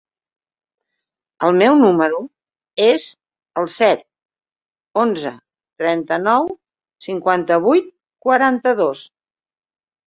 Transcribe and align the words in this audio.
El 1.47 1.53
meu 1.61 1.75
número 1.81 2.21
es 2.87 3.05
el 3.63 3.69
set, 3.77 4.03
onze, 5.05 5.35
trenta-nou, 5.85 6.53
cinquanta-vuit, 7.11 7.97
quaranta-dos. 8.29 9.09